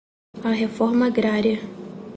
a 0.41 0.49
reforma 0.49 1.05
agrária 1.05 1.59